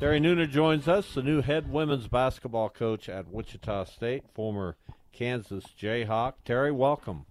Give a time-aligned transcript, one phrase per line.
[0.00, 4.76] Terry Nooner joins us, the new head women's basketball coach at Wichita State, former
[5.12, 6.34] Kansas Jayhawk.
[6.44, 7.26] Terry, welcome.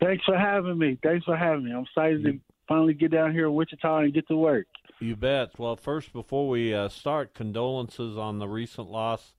[0.00, 0.98] Thanks for having me.
[1.02, 1.72] Thanks for having me.
[1.74, 4.68] I'm excited to finally get down here in Wichita and get to work.
[5.00, 5.58] You bet.
[5.58, 9.34] Well, first, before we uh, start, condolences on the recent loss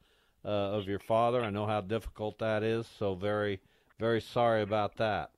[0.46, 1.42] uh, of your father.
[1.42, 3.62] I know how difficult that is, so very,
[3.98, 5.32] very sorry about that.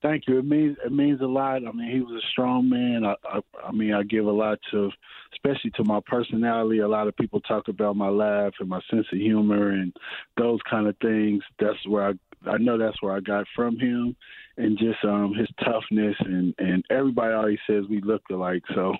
[0.00, 0.38] Thank you.
[0.38, 1.66] It means it means a lot.
[1.66, 3.04] I mean, he was a strong man.
[3.04, 4.90] I, I, I mean, I give a lot to,
[5.32, 6.78] especially to my personality.
[6.78, 9.92] A lot of people talk about my laugh and my sense of humor and
[10.36, 11.42] those kind of things.
[11.58, 12.12] That's where I
[12.48, 14.14] I know that's where I got from him,
[14.56, 18.62] and just um his toughness and and everybody always says we look alike.
[18.76, 18.94] So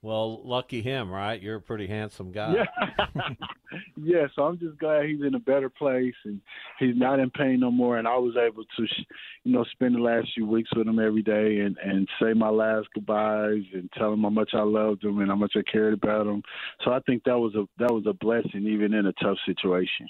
[0.00, 1.42] Well, lucky him, right?
[1.42, 2.54] You're a pretty handsome guy.
[2.54, 3.28] Yeah.
[3.96, 6.40] yeah, so I'm just glad he's in a better place and
[6.78, 7.98] he's not in pain no more.
[7.98, 8.86] And I was able to,
[9.42, 12.48] you know, spend the last few weeks with him every day and and say my
[12.48, 15.94] last goodbyes and tell him how much I loved him and how much I cared
[15.94, 16.42] about him.
[16.84, 20.08] So I think that was a that was a blessing even in a tough situation.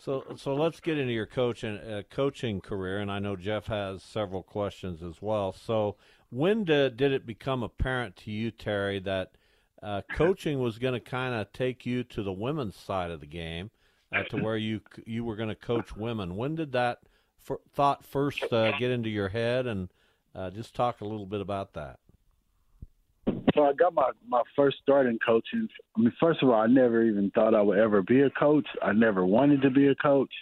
[0.00, 4.02] So, so let's get into your coaching uh, coaching career, and I know Jeff has
[4.02, 5.52] several questions as well.
[5.52, 5.96] So,
[6.30, 9.32] when did, did it become apparent to you, Terry, that
[9.82, 13.26] uh, coaching was going to kind of take you to the women's side of the
[13.26, 13.70] game,
[14.14, 16.36] uh, to where you you were going to coach women?
[16.36, 17.00] When did that
[17.38, 19.88] for, thought first uh, get into your head, and
[20.34, 21.98] uh, just talk a little bit about that?
[23.54, 25.68] So I got my my first start in coaching.
[25.96, 28.66] I mean, first of all, I never even thought I would ever be a coach.
[28.82, 30.32] I never wanted to be a coach.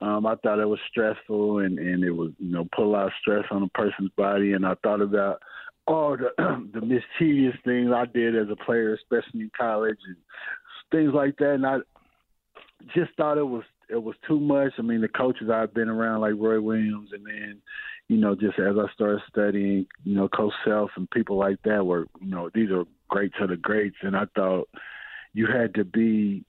[0.00, 3.06] Um, I thought it was stressful and and it was you know put a lot
[3.06, 4.52] of stress on a person's body.
[4.52, 5.40] And I thought about
[5.86, 6.30] all the
[6.72, 10.16] the mischievous things I did as a player, especially in college and
[10.90, 11.54] things like that.
[11.54, 11.78] And I
[12.94, 14.72] just thought it was it was too much.
[14.78, 17.62] I mean, the coaches I've been around, like Roy Williams, and then
[18.08, 21.84] you know, just as I started studying, you know, Coach Self and people like that
[21.86, 24.68] were, you know, these are greats of the greats, and I thought
[25.32, 26.44] you had to be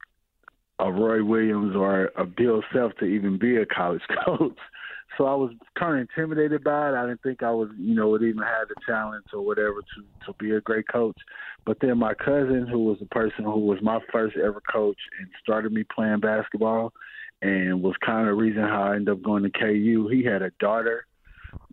[0.80, 4.58] a Roy Williams or a Bill Self to even be a college coach.
[5.18, 6.96] So I was kind of intimidated by it.
[6.96, 10.26] I didn't think I was, you know, would even have the talent or whatever to
[10.26, 11.18] to be a great coach.
[11.66, 15.30] But then my cousin, who was the person who was my first ever coach and
[15.42, 16.92] started me playing basketball,
[17.42, 20.10] and was kind of the reason how I ended up going to KU.
[20.12, 21.06] He had a daughter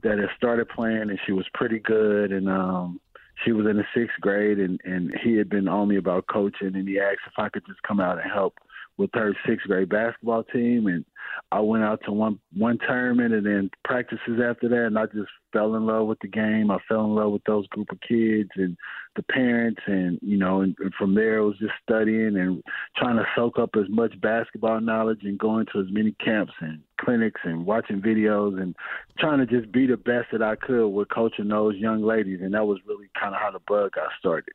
[0.03, 3.01] that had started playing and she was pretty good and um
[3.45, 6.75] she was in the sixth grade and and he had been on me about coaching
[6.75, 8.55] and he asked if I could just come out and help
[8.99, 11.05] with her sixth grade basketball team and
[11.51, 15.31] I went out to one one tournament and then practices after that and I just
[15.53, 16.71] fell in love with the game.
[16.71, 18.77] I fell in love with those group of kids and
[19.17, 22.63] the parents and you know and, and from there it was just studying and
[22.97, 26.81] trying to soak up as much basketball knowledge and going to as many camps and
[27.01, 28.77] clinics and watching videos and
[29.19, 32.55] trying to just be the best that I could with coaching those young ladies and
[32.55, 34.55] that was really kind of how the bug got started.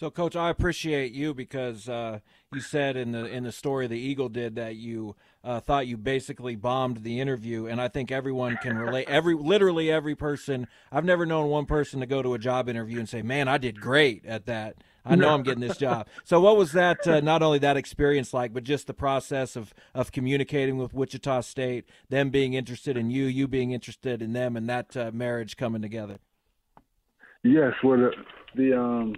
[0.00, 2.20] So, Coach, I appreciate you because uh,
[2.54, 5.98] you said in the in the story the Eagle did that you uh, thought you
[5.98, 9.10] basically bombed the interview, and I think everyone can relate.
[9.10, 10.68] Every literally every person.
[10.90, 13.58] I've never known one person to go to a job interview and say, "Man, I
[13.58, 14.76] did great at that.
[15.04, 17.06] I know I'm getting this job." So, what was that?
[17.06, 21.42] Uh, not only that experience like, but just the process of of communicating with Wichita
[21.42, 25.58] State, them being interested in you, you being interested in them, and that uh, marriage
[25.58, 26.20] coming together.
[27.42, 28.12] Yes, well, the,
[28.54, 29.14] the um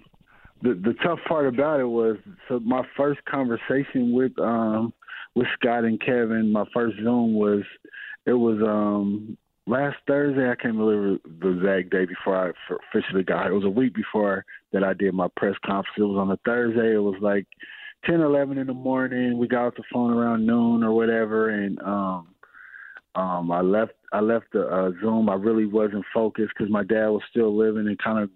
[0.63, 2.17] the the tough part about it was
[2.49, 4.93] so my first conversation with um
[5.35, 7.63] with Scott and Kevin, my first Zoom was
[8.27, 9.37] it was um
[9.67, 10.49] last Thursday.
[10.51, 13.49] I can't remember the exact day before I officially got.
[13.49, 15.97] It was a week before that I did my press conference.
[15.99, 16.95] It was on a Thursday.
[16.95, 17.47] It was like
[18.05, 19.39] ten, eleven in the morning.
[19.39, 22.29] We got off the phone around noon or whatever, and um
[23.15, 25.29] um I left I left the uh, Zoom.
[25.29, 28.31] I really wasn't focused because my dad was still living and kind of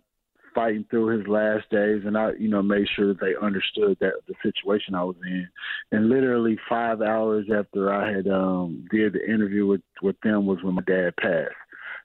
[0.57, 4.15] fighting through his last days, and I, you know, made sure that they understood that
[4.27, 5.47] the situation I was in.
[5.93, 10.59] And literally five hours after I had um did the interview with with them was
[10.63, 11.55] when my dad passed.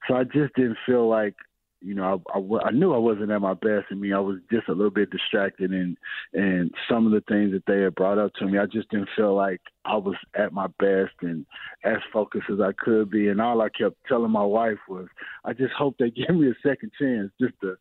[0.08, 1.36] So I just didn't feel like
[1.82, 3.86] you know, I, I, I knew I wasn't at my best.
[3.90, 5.98] I mean, I was just a little bit distracted, and
[6.34, 9.10] and some of the things that they had brought up to me, I just didn't
[9.16, 11.46] feel like I was at my best and
[11.84, 13.30] as focused as I could be.
[13.30, 15.08] And all I kept telling my wife was,
[15.44, 17.76] I just hope they give me a second chance, just to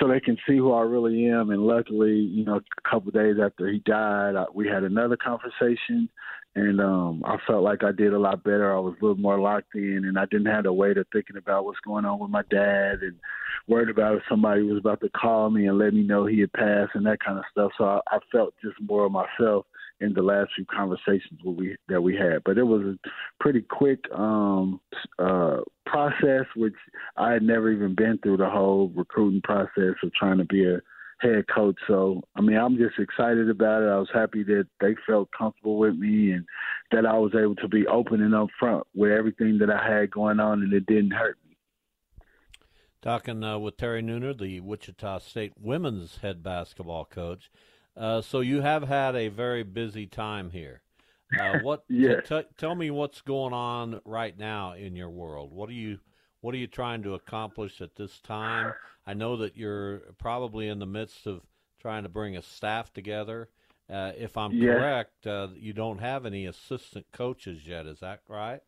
[0.00, 1.50] so they can see who I really am.
[1.50, 5.16] And luckily, you know, a couple of days after he died, I, we had another
[5.16, 6.08] conversation,
[6.54, 8.74] and um, I felt like I did a lot better.
[8.74, 11.36] I was a little more locked in, and I didn't have to wait of thinking
[11.36, 13.16] about what's going on with my dad and
[13.68, 16.52] worried about if somebody was about to call me and let me know he had
[16.52, 17.72] passed and that kind of stuff.
[17.78, 19.66] So I, I felt just more of myself
[20.02, 22.42] in the last few conversations we that we had.
[22.44, 23.08] But it was a
[23.40, 24.80] pretty quick um,
[25.18, 26.74] uh, process, which
[27.16, 30.80] I had never even been through the whole recruiting process of trying to be a
[31.20, 31.76] head coach.
[31.86, 33.86] So, I mean, I'm just excited about it.
[33.86, 36.44] I was happy that they felt comfortable with me and
[36.90, 40.40] that I was able to be open and upfront with everything that I had going
[40.40, 41.56] on, and it didn't hurt me.
[43.00, 47.50] Talking uh, with Terry Nooner, the Wichita State women's head basketball coach.
[47.96, 50.82] Uh, so you have had a very busy time here.
[51.38, 51.84] Uh, what?
[51.88, 52.26] yes.
[52.28, 55.52] T- tell me what's going on right now in your world.
[55.52, 55.98] What are you
[56.40, 58.72] What are you trying to accomplish at this time?
[59.06, 61.42] I know that you're probably in the midst of
[61.80, 63.48] trying to bring a staff together.
[63.90, 64.78] Uh, if I'm yes.
[64.78, 67.86] correct, uh, you don't have any assistant coaches yet.
[67.86, 68.60] Is that right?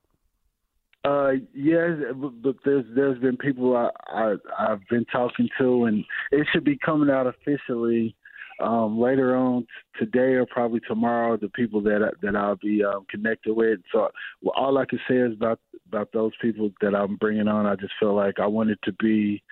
[1.05, 1.99] Uh, yes,
[2.43, 6.79] but there's there's been people I, I I've been talking to, and it should be
[6.79, 8.17] coming out officially
[8.61, 9.67] um, later on
[9.99, 11.37] today or probably tomorrow.
[11.37, 13.81] The people that that I'll be um, connected with.
[13.93, 14.09] So
[14.43, 15.61] well, all I can say is about
[15.95, 17.67] about those people that I'm bringing on.
[17.67, 19.43] I just feel like I wanted to be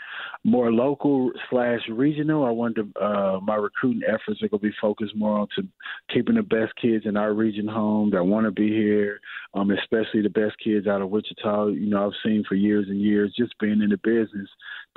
[0.45, 2.45] more local slash regional.
[2.45, 5.63] I wanted to, uh, my recruiting efforts are going to be focused more on to
[6.13, 9.21] keeping the best kids in our region home that want to be here,
[9.55, 11.69] um, especially the best kids out of Wichita.
[11.69, 14.49] You know, I've seen for years and years just being in the business,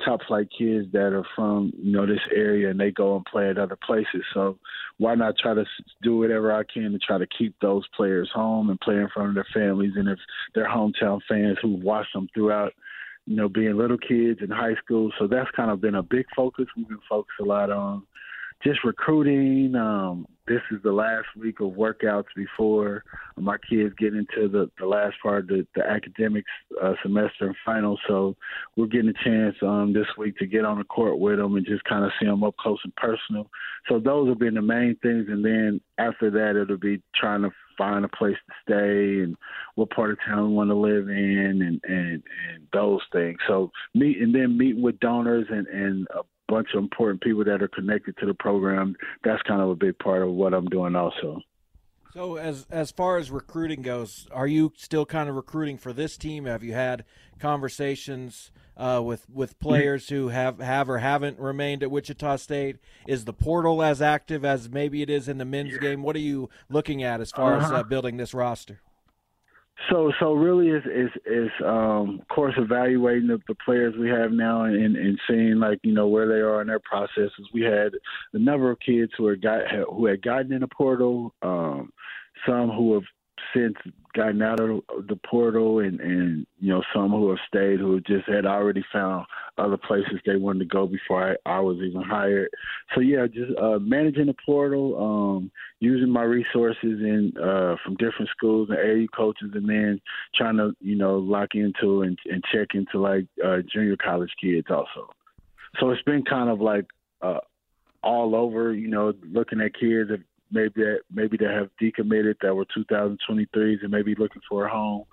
[0.04, 3.48] top flight kids that are from you know this area and they go and play
[3.48, 4.24] at other places.
[4.34, 4.58] So
[4.98, 5.64] why not try to
[6.02, 9.30] do whatever I can to try to keep those players home and play in front
[9.30, 10.18] of their families and if
[10.54, 12.72] their hometown fans who've watched them throughout,
[13.26, 15.10] you know, being little kids in high school.
[15.18, 16.66] So that's kind of been a big focus.
[16.76, 18.02] We've been focused a lot on
[18.62, 19.74] just recruiting.
[19.74, 23.02] Um, this is the last week of workouts before
[23.36, 26.50] my kids get into the, the last part of the, the academics
[26.82, 27.98] uh, semester and final.
[28.06, 28.36] So
[28.76, 31.66] we're getting a chance um, this week to get on the court with them and
[31.66, 33.50] just kind of see them up close and personal.
[33.88, 35.26] So those have been the main things.
[35.28, 39.36] And then after that, it'll be trying to find a place to stay and
[39.74, 43.36] what part of town we want to live in and and and those things.
[43.46, 47.62] So meet and then meeting with donors and and a bunch of important people that
[47.62, 48.96] are connected to the program.
[49.24, 51.40] That's kind of a big part of what I'm doing also.
[52.16, 56.16] So as as far as recruiting goes, are you still kind of recruiting for this
[56.16, 56.46] team?
[56.46, 57.04] Have you had
[57.38, 62.76] conversations uh, with with players who have have or haven't remained at Wichita State?
[63.06, 66.02] Is the portal as active as maybe it is in the men's game?
[66.02, 67.66] What are you looking at as far uh-huh.
[67.66, 68.80] as uh, building this roster?
[69.90, 74.32] So, so really, is is is um, of course evaluating the, the players we have
[74.32, 77.48] now and, and seeing like you know where they are in their processes.
[77.52, 77.92] We had
[78.32, 81.92] a number of kids who had got who had gotten in the portal, um,
[82.46, 83.04] some who have
[83.54, 83.74] since
[84.14, 88.26] gotten out of the portal and and you know some who have stayed who just
[88.26, 89.26] had already found
[89.58, 92.50] other places they wanted to go before I, I was even hired.
[92.94, 94.96] So yeah, just uh, managing the portal,
[95.38, 95.50] um,
[95.80, 100.00] using my resources in uh, from different schools and AU coaches, and then
[100.34, 104.66] trying to you know lock into and, and check into like uh, junior college kids
[104.70, 105.10] also.
[105.80, 106.86] So it's been kind of like
[107.22, 107.40] uh,
[108.02, 112.54] all over, you know, looking at kids that maybe that maybe that have decommitted that
[112.54, 115.04] were 2023s and maybe looking for a home,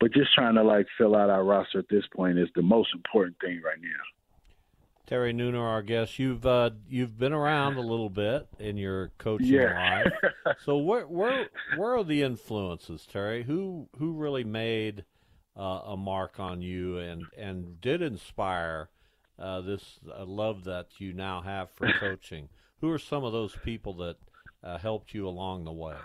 [0.00, 2.90] but just trying to like fill out our roster at this point is the most
[2.94, 3.88] important thing right now.
[5.08, 9.46] Terry Nooner, our guest, you've uh, you've been around a little bit in your coaching
[9.46, 10.02] yeah.
[10.04, 10.32] life.
[10.64, 13.42] So where where where are the influences, Terry?
[13.42, 15.04] Who who really made
[15.56, 18.90] uh, a mark on you and and did inspire
[19.38, 22.50] uh, this uh, love that you now have for coaching?
[22.82, 24.16] Who are some of those people that
[24.62, 25.96] uh, helped you along the way?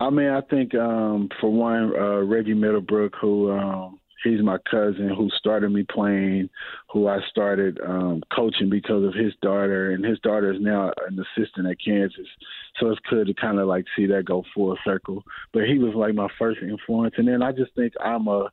[0.00, 5.10] I mean, I think um, for one, uh, Reggie Middlebrook, who um, he's my cousin,
[5.16, 6.48] who started me playing,
[6.90, 11.18] who I started um, coaching because of his daughter, and his daughter is now an
[11.18, 12.26] assistant at Kansas.
[12.78, 15.22] So it's good to kind of like see that go full circle.
[15.52, 18.50] But he was like my first influence, and then I just think I'm a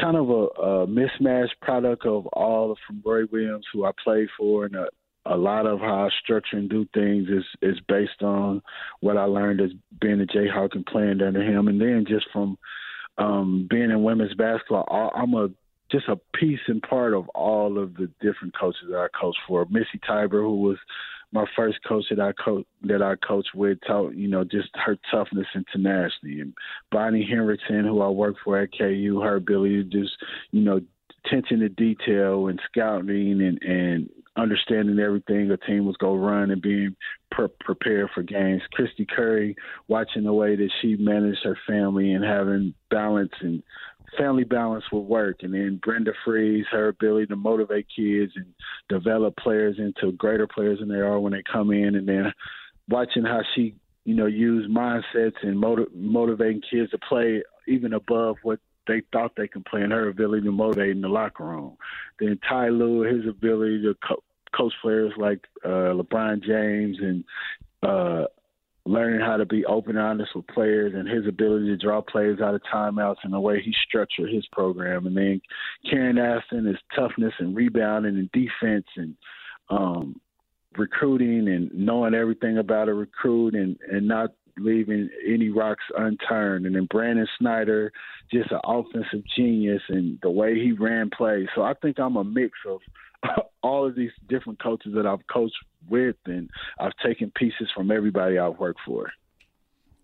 [0.00, 4.64] kind of a, a mismatched product of all from Roy Williams, who I played for,
[4.64, 4.86] and a,
[5.26, 8.62] a lot of how I structure and do things is is based on
[9.00, 12.58] what I learned as being a Jayhawk and playing under him, and then just from
[13.18, 15.48] um, being in women's basketball, I'm a
[15.90, 19.66] just a piece and part of all of the different coaches that I coached for.
[19.66, 20.78] Missy Tiber, who was
[21.32, 24.96] my first coach that I coach that I coached with, taught you know just her
[25.10, 26.54] toughness internationally, and
[26.90, 30.12] Bonnie Henrickson, who I worked for at KU, her ability to just
[30.50, 30.80] you know
[31.24, 36.50] attention to detail and scouting and and understanding everything a team was going to run
[36.50, 36.96] and being
[37.30, 38.62] pre- prepared for games.
[38.78, 39.54] Kristy Curry,
[39.88, 43.62] watching the way that she managed her family and having balance and
[44.16, 45.42] family balance with work.
[45.42, 48.46] And then Brenda Frese, her ability to motivate kids and
[48.88, 51.94] develop players into greater players than they are when they come in.
[51.94, 52.32] And then
[52.88, 53.74] watching how she,
[54.04, 59.32] you know, use mindsets and motiv- motivating kids to play even above what they thought
[59.36, 61.76] they could play and her ability to motivate in the locker room.
[62.18, 64.22] Then Ty Lue, his ability to co-
[64.56, 67.24] coach players like uh, LeBron James and
[67.82, 68.26] uh,
[68.84, 72.40] learning how to be open and honest with players and his ability to draw players
[72.40, 75.06] out of timeouts and the way he structured his program.
[75.06, 75.40] And then
[75.88, 79.16] Karen Aston, his toughness and rebounding and defense and
[79.70, 80.20] um,
[80.76, 86.66] recruiting and knowing everything about a recruit and, and not leaving any rocks unturned.
[86.66, 87.92] And then Brandon Schneider,
[88.32, 91.46] just an offensive genius and the way he ran plays.
[91.54, 92.80] So I think I'm a mix of
[93.62, 95.54] all of these different coaches that I've coached
[95.88, 99.10] with, and I've taken pieces from everybody I've worked for.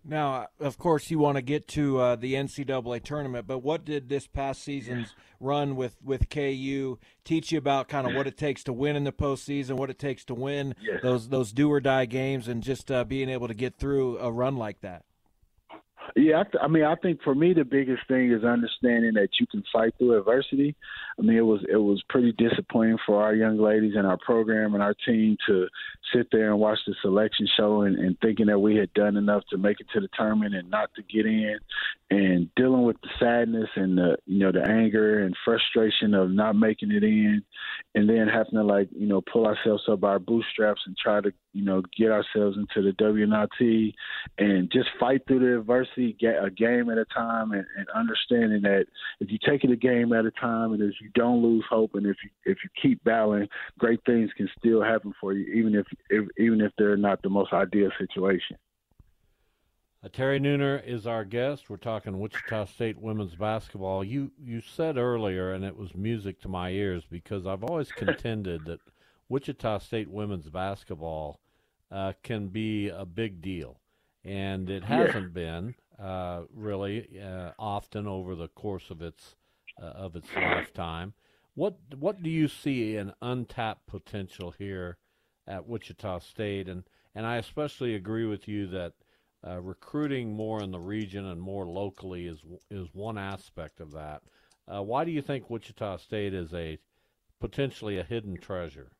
[0.03, 4.09] Now, of course, you want to get to uh, the NCAA tournament, but what did
[4.09, 8.63] this past season's run with, with KU teach you about kind of what it takes
[8.63, 11.01] to win in the postseason, what it takes to win yes.
[11.03, 14.31] those those do or die games, and just uh, being able to get through a
[14.31, 15.03] run like that?
[16.15, 19.47] Yeah, I, I mean, I think for me the biggest thing is understanding that you
[19.47, 20.75] can fight through adversity.
[21.17, 24.73] I mean, it was it was pretty disappointing for our young ladies and our program
[24.73, 25.67] and our team to
[26.13, 29.43] sit there and watch the selection show and, and thinking that we had done enough
[29.49, 31.57] to make it to the tournament and not to get in,
[32.11, 36.55] and dealing with the sadness and the you know the anger and frustration of not
[36.55, 37.43] making it in,
[37.93, 41.21] and then having to like you know pull ourselves up by our bootstraps and try
[41.21, 43.93] to you know get ourselves into the WNIT
[44.39, 48.61] and just fight through the adversity get a game at a time and, and understanding
[48.63, 48.85] that
[49.19, 51.91] if you take it a game at a time and if you don't lose hope
[51.93, 53.47] and if you if you keep battling,
[53.77, 57.29] great things can still happen for you even if, if even if they're not the
[57.29, 58.57] most ideal situation.
[60.01, 61.69] Uh, Terry Nooner is our guest.
[61.69, 64.01] We're talking Wichita State women's basketball.
[64.01, 68.63] You you said earlier, and it was music to my ears because I've always contended
[68.65, 68.79] that
[69.27, 71.41] Wichita State women's basketball
[71.91, 73.81] uh, can be a big deal,
[74.23, 75.43] and it hasn't yeah.
[75.43, 79.35] been uh, really uh, often over the course of its
[79.81, 81.13] uh, of its lifetime.
[81.55, 84.97] What what do you see in untapped potential here
[85.45, 86.69] at Wichita State?
[86.69, 88.93] And and I especially agree with you that
[89.47, 94.21] uh, recruiting more in the region and more locally is is one aspect of that.
[94.67, 96.77] Uh, why do you think Wichita State is a
[97.39, 98.91] potentially a hidden treasure?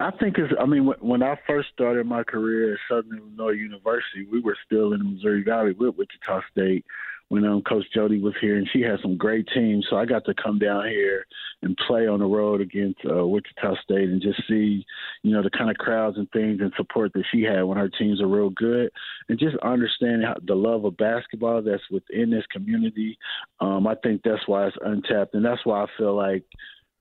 [0.00, 0.52] I think it's.
[0.60, 4.92] I mean, when I first started my career at Southern Illinois University, we were still
[4.92, 6.84] in the Missouri Valley with Wichita State
[7.28, 9.86] when um, Coach Jody was here, and she had some great teams.
[9.90, 11.26] So I got to come down here
[11.62, 14.84] and play on the road against uh, Wichita State and just see,
[15.22, 17.88] you know, the kind of crowds and things and support that she had when her
[17.88, 18.90] teams are real good,
[19.28, 23.18] and just understanding how, the love of basketball that's within this community.
[23.60, 26.44] Um, I think that's why it's untapped, and that's why I feel like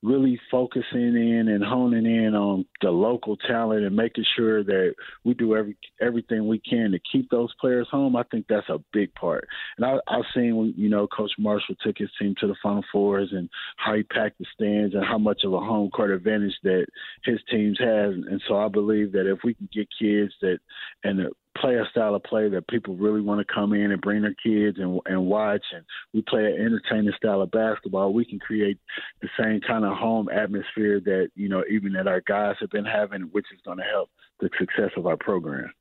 [0.03, 5.33] really focusing in and honing in on the local talent and making sure that we
[5.33, 8.15] do every everything we can to keep those players home.
[8.15, 9.47] I think that's a big part.
[9.77, 13.29] And I, I've seen you know Coach Marshall took his team to the Final Fours
[13.31, 16.85] and how he packed the stands and how much of a home court advantage that
[17.23, 18.11] his teams have.
[18.11, 20.59] And so I believe that if we can get kids that
[21.03, 21.27] and
[21.61, 24.35] play a style of play that people really want to come in and bring their
[24.43, 25.83] kids and and watch and
[26.13, 28.77] we play an entertaining style of basketball we can create
[29.21, 32.85] the same kind of home atmosphere that you know even that our guys have been
[32.85, 34.09] having which is going to help
[34.39, 35.71] the success of our program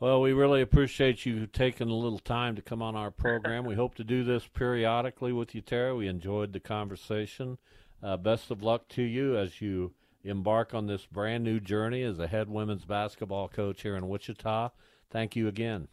[0.00, 3.64] well, we really appreciate you taking a little time to come on our program.
[3.64, 5.94] We hope to do this periodically with you, Tara.
[5.94, 7.56] We enjoyed the conversation.
[8.02, 9.92] Uh, best of luck to you as you
[10.24, 14.70] embark on this brand new journey as a head women's basketball coach here in Wichita.
[15.10, 15.88] Thank you again.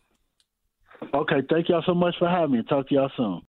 [1.13, 2.63] Okay, thank y'all so much for having me.
[2.63, 3.41] Talk to y'all soon.